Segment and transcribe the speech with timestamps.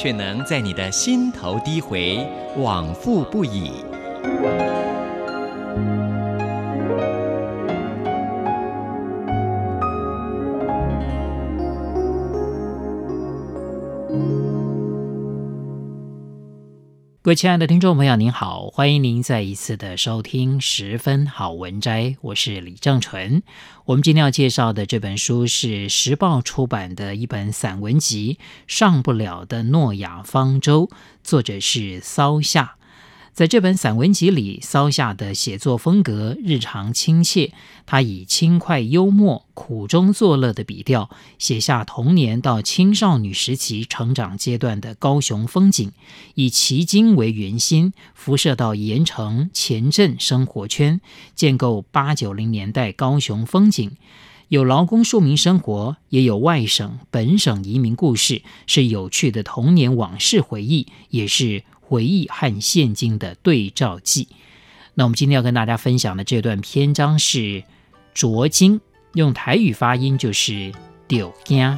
[0.00, 3.84] 却能在你的心头低回，往复不已。
[17.22, 23.42] 各位亲爱的听众朋友，您好，欢迎您再一次的收听《十分好文摘》，我是李正淳。
[23.84, 30.86] 我们今天要介绍的这本书是时报出版的一本散文集《上不了的诺亚方舟》，
[31.22, 32.76] 作者是骚夏。
[33.32, 37.52] 在这本散文集里，骚夏的写作风格日常亲切，
[37.86, 45.92] 他以轻快幽默、苦中作乐的笔调，写下童年到青少女时期成长阶段的高雄风景，
[46.34, 51.00] 以旗津为圆心，辐射到盐埕前镇生活圈，
[51.34, 53.96] 建构八九零年代高雄风景。
[54.48, 61.62] 有劳工庶民生活，也有外省本省移民故事，是有趣的童年往事回忆，也是。
[61.90, 64.28] 回忆和现今的对照记。
[64.94, 67.64] 那我们今天要跟大家分享的这段篇章是
[68.14, 68.80] “拙惊”，
[69.14, 70.72] 用台语发音就是
[71.08, 71.76] “丢惊”。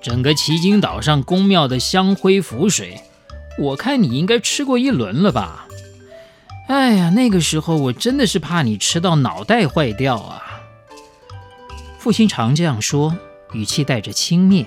[0.00, 3.00] 整个奇经岛上宫庙的香灰浮水，
[3.58, 5.65] 我看你应该吃过一轮了吧？
[6.66, 10.42] 哎呀，那个时候我真的是怕你吃到脑袋坏掉啊！
[11.98, 13.16] 父亲常这样说，
[13.52, 14.66] 语气带着轻蔑，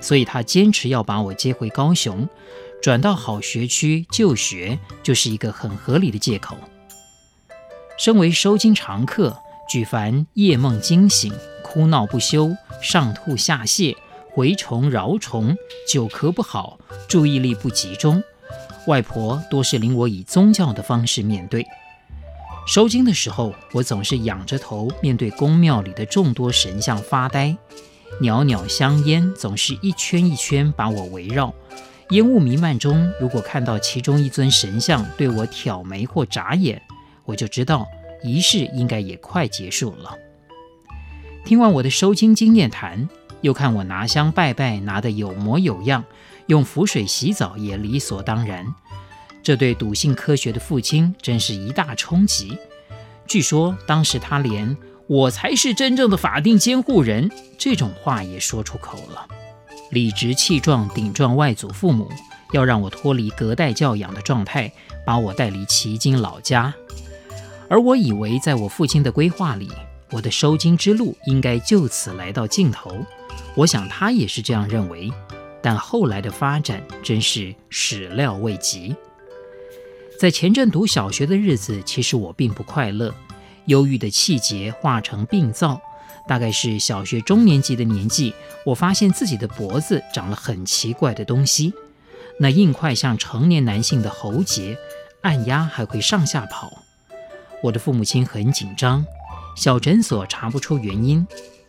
[0.00, 2.28] 所以他坚持要把我接回高雄，
[2.82, 6.56] 转到好学区就学，就是一个很合理的借口。
[7.96, 9.36] 身为收惊常客，
[9.68, 11.32] 举凡夜梦惊醒、
[11.62, 13.96] 哭闹不休、上吐下泻、
[14.34, 15.56] 蛔虫蛲虫、
[15.88, 16.78] 久咳不好、
[17.08, 18.22] 注意力不集中。
[18.86, 21.66] 外婆多是领我以宗教的方式面对。
[22.66, 27.56] 收经的时候，我总是仰着头面对宫庙里的众多神像发呆。
[28.20, 31.52] 袅袅香烟总是一圈一圈把我围绕。
[32.10, 36.80] 烟雾弥漫中，如果看到其中一尊神像对我挑眉或眨眼，
[37.24, 37.86] 我就知道
[38.22, 40.16] 仪式应该也快结束了。
[41.44, 43.08] 听完我的收经经验谈，
[43.40, 46.04] 又看我拿香拜拜拿得有模有样。
[46.46, 48.66] 用符水洗澡也理所当然，
[49.42, 52.56] 这对笃信科学的父亲真是一大冲击。
[53.26, 54.76] 据说当时他连
[55.08, 59.26] “我才是真正的法定监护人”这种话也说出口了，
[59.90, 62.08] 理直气壮顶撞外祖父母，
[62.52, 64.72] 要让我脱离隔代教养的状态，
[65.04, 66.72] 把我带离旗津老家。
[67.68, 69.68] 而我以为，在我父亲的规划里，
[70.12, 73.04] 我的收惊之路应该就此来到尽头。
[73.56, 75.12] 我想他也是这样认为。
[75.66, 78.94] 但后来的发展真是始料未及。
[80.16, 83.12] 在前阵读小学的日子，其实我并不快乐，
[83.64, 85.80] 忧郁的气节化成病灶。
[86.28, 88.32] 大概是小学中年级的年纪，
[88.64, 91.74] 我发现自己的脖子长了很奇怪的东西，
[92.38, 94.78] 那硬块像成年男性的喉结，
[95.22, 96.70] 按压还会上下跑。
[97.64, 99.04] 我的父母亲很紧张，
[99.56, 101.26] 小诊所查不出原因。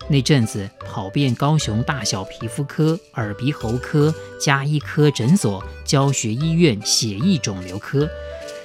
[0.09, 8.09] 那阵子跑遍高雄大小皮肤科、耳鼻喉科、加医科诊所、教学医院、血液肿瘤科，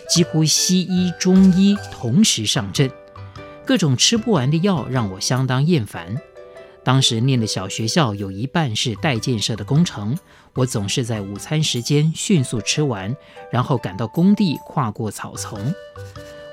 [0.08, 2.88] 几乎西医、中医同时上阵，
[3.66, 6.16] 各种吃不完的药让我相当厌烦。
[6.84, 10.16] 当时念的小学校有一半是待建设的工程，
[10.54, 13.16] 我总是在午餐时间迅速吃完，
[13.50, 15.74] 然后赶到工地跨过草丛。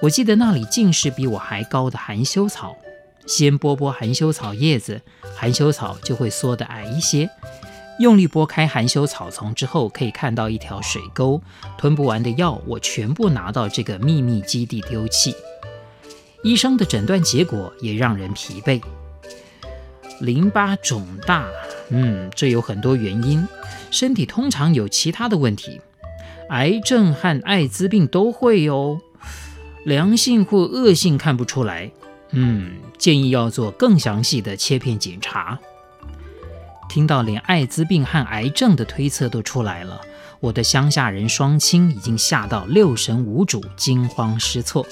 [0.01, 2.75] 我记得那里尽是比我还高的含羞草。
[3.29, 4.99] 先剥剥含羞草叶子，
[5.35, 7.29] 含羞草就会缩得矮一些。
[7.99, 11.39] 用力拨开含羞草丛之后，可以看到一条水沟。
[11.77, 15.35] 吞不完的药，我全部拿到这个秘密基地丢弃。
[16.41, 18.81] 医生的诊断结果也让人疲惫。
[20.21, 21.45] 淋巴肿大，
[21.89, 23.47] 嗯，这有很多原因。
[23.91, 25.79] 身体通常有其他的问题，
[26.49, 28.99] 癌症和艾滋病都会哦。
[29.85, 31.91] 良性或恶性看不出来。
[32.31, 35.59] 嗯，建议要做更详细的切片检查。
[36.87, 40.01] 听到连艾滋病和癌症的推测都出来了，
[40.39, 44.85] 我的乡下人双亲已经吓到六神无主、惊慌失措。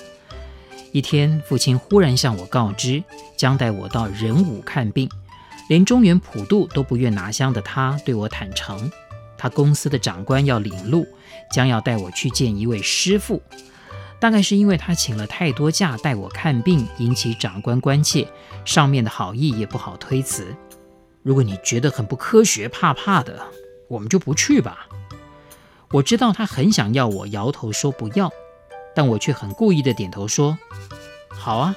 [0.91, 3.03] 一天，父亲忽然向我告知，
[3.35, 5.09] 将带我到仁武看病。
[5.69, 8.89] 连中原普渡都不愿拿香的他，对我坦诚，
[9.37, 11.05] 他公司的长官要领路，
[11.51, 13.41] 将要带我去见一位师父。
[14.19, 18.27] 大概是因为他请了太多假带我看病，引起长官关切，
[18.65, 20.55] 上面的好意也不好推辞。
[21.23, 23.39] 如果你觉得很不科学，怕怕的，
[23.87, 24.87] 我们就不去吧。
[25.91, 28.31] 我知道他很想要我，摇头说不要，
[28.95, 30.57] 但我却很故意的点头说
[31.29, 31.75] 好啊。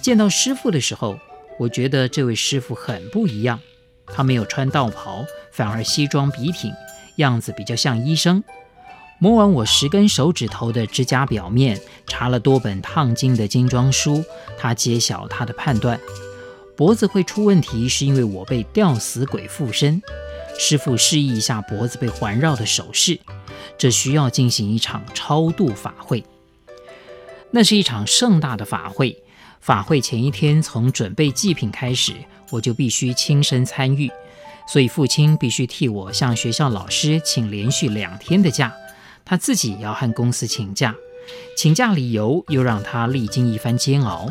[0.00, 1.18] 见到师傅的时候。
[1.56, 3.60] 我觉得这位师傅很不一样，
[4.08, 6.72] 他没有穿道袍，反而西装笔挺，
[7.18, 8.42] 样子比较像医生。
[9.24, 14.22] 摸完我十根手指头的指甲表面，查了多本烫金的精装书，
[14.58, 15.98] 他揭晓他的判断：
[16.76, 20.02] 脖子会出问题，是因为我被吊死鬼附身。
[20.58, 23.18] 师傅示意一下脖子被环绕的手势，
[23.78, 26.22] 这需要进行一场超度法会。
[27.50, 29.16] 那是一场盛大的法会。
[29.58, 32.12] 法会前一天，从准备祭品开始，
[32.50, 34.10] 我就必须亲身参与，
[34.68, 38.70] 所以父亲必须替我向学校老师请连续两天的假，
[39.24, 40.94] 他自己要和公司请假，
[41.56, 44.28] 请假理由又让他历经一番煎熬，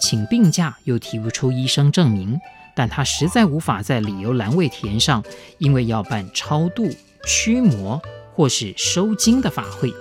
[0.00, 2.40] 请病假又提不出医生证明，
[2.74, 5.22] 但他实在无法在理由栏位填上，
[5.58, 6.88] 因为要办超度、
[7.26, 8.00] 驱魔
[8.34, 9.92] 或是收惊的法会，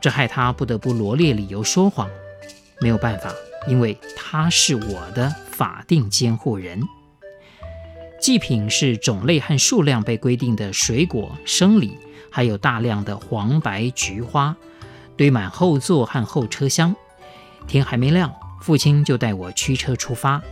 [0.00, 2.08] 这害他不得不罗列理由说谎，
[2.80, 3.32] 没有办法。
[3.66, 6.80] 因为他是我的法定监护人，
[8.18, 11.98] 祭品是种类和数量被规定的水果、生理，
[12.30, 14.56] 还有大量的黄白菊花，
[15.16, 16.94] 堆满后座和后车厢。
[17.66, 20.42] 天还没亮，父亲就带我驱车出发。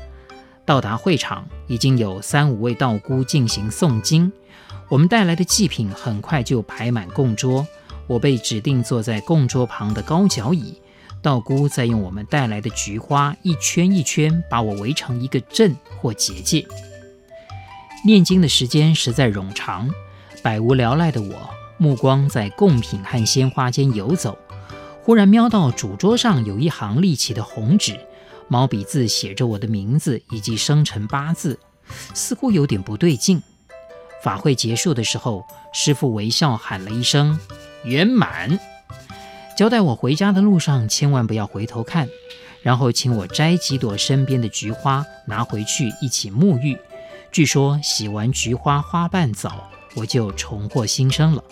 [0.64, 4.32] 到达会场，已经有三五位道姑进行诵经。
[4.88, 7.66] 我们带来的祭品很快就排满供桌，
[8.06, 10.80] 我被指定坐在供桌旁的高脚椅。
[11.22, 16.64] 道姑再用我们带来的菊花一圈一圈把我围成一个阵或结界。
[18.04, 19.90] 念经的时间实在冗长，
[20.42, 24.38] 百无聊赖的我目光在贡品和鲜花间游走，
[25.02, 27.98] 忽然瞄到主桌上有一行立起的红纸，
[28.48, 31.58] 毛笔字写着我的名字以及生辰八字，
[32.14, 33.42] 似乎有点不对劲。
[34.22, 37.38] 法会结束的时候，师父微笑喊了一声
[37.84, 38.58] “圆满”。
[39.56, 42.08] 交代我回家的路上千万不要回头看，
[42.62, 46.76] 然后请我摘几朵身边的菊花拿回去一起沐浴。
[47.30, 51.42] 据说洗完菊花花瓣澡，我就重获新生了。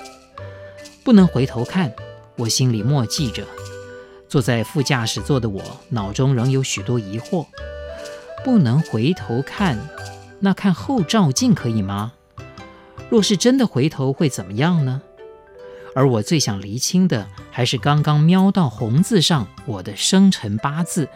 [1.03, 1.93] 不能回头看，
[2.37, 3.45] 我心里默记着。
[4.29, 7.47] 坐在副驾驶座的我脑中仍有许多疑惑。
[8.45, 9.79] 不能回头看，
[10.41, 12.13] 那看后照镜可以吗？
[13.09, 15.03] 若是真的回头会怎么样呢？
[15.95, 21.09] 而我最想厘清的，还是刚刚瞄到红字上我的生辰八字，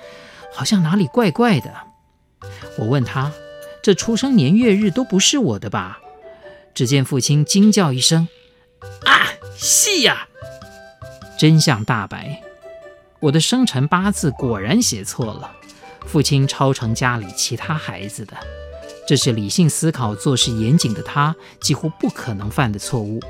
[0.53, 1.75] 好像哪里怪怪的。
[2.79, 3.33] 我问他
[3.83, 6.01] ：“这出生年月日都不是我的吧？”
[6.79, 8.29] 只见父亲惊叫一声
[9.05, 9.27] ：“啊，
[9.57, 10.29] 是呀！”
[11.37, 12.41] 真相大白，
[13.19, 15.51] 我的生辰八字果然写错了。
[16.07, 18.37] 父亲超成家里其他孩子的，
[19.09, 23.21] 这是理性思考、做事严谨的他几乎不可能犯的错误。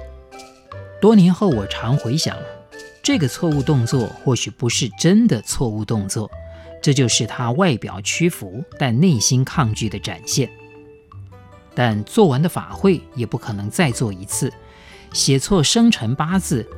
[1.00, 2.36] 多年后，我常回想，
[3.02, 6.30] 这个错误动作或许不是真的错误动作，
[6.82, 10.50] 这就是他外表屈服但内心抗拒的展现。
[11.78, 14.52] 但做完的法会也不可能再做一次，
[15.12, 16.68] 写错生辰八字，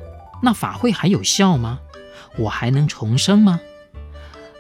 [0.42, 1.80] 那法会还有效吗？
[2.37, 3.59] 我还能重生吗？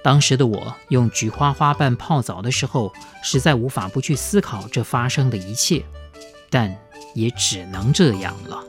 [0.02, 2.90] 当时的我用菊花花瓣泡澡的时候，
[3.22, 5.84] 实在无法不去思考这发生的一切，
[6.48, 6.74] 但
[7.14, 8.64] 也只能这样了。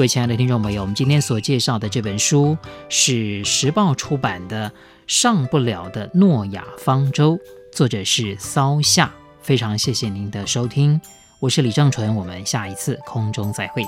[0.00, 2.56] 各位亲爱的听众朋友，我们今天所介绍的这本书
[2.88, 4.70] 是时报出版的
[5.06, 7.36] 《上不了的诺亚方舟》，
[7.70, 9.12] 作者是骚夏。
[9.42, 10.98] 非常谢谢您的收听，
[11.38, 13.84] 我是李正淳，我们下一次空中再会。